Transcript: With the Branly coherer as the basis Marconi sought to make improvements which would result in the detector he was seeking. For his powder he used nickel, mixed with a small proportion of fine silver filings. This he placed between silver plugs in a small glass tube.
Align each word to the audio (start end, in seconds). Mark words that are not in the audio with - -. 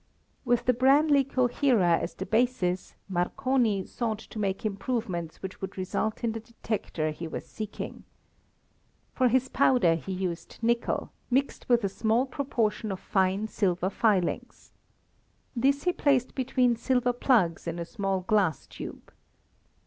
With 0.45 0.65
the 0.65 0.73
Branly 0.73 1.23
coherer 1.23 1.83
as 1.83 2.15
the 2.15 2.25
basis 2.25 2.95
Marconi 3.07 3.85
sought 3.85 4.17
to 4.17 4.39
make 4.39 4.65
improvements 4.65 5.43
which 5.43 5.61
would 5.61 5.77
result 5.77 6.23
in 6.23 6.31
the 6.31 6.39
detector 6.39 7.11
he 7.11 7.27
was 7.27 7.45
seeking. 7.45 8.03
For 9.13 9.27
his 9.27 9.47
powder 9.47 9.93
he 9.93 10.11
used 10.11 10.57
nickel, 10.63 11.11
mixed 11.29 11.69
with 11.69 11.83
a 11.83 11.87
small 11.87 12.25
proportion 12.25 12.91
of 12.91 12.99
fine 12.99 13.47
silver 13.47 13.91
filings. 13.91 14.71
This 15.55 15.83
he 15.83 15.93
placed 15.93 16.33
between 16.33 16.75
silver 16.75 17.13
plugs 17.13 17.67
in 17.67 17.77
a 17.77 17.85
small 17.85 18.21
glass 18.21 18.65
tube. 18.65 19.13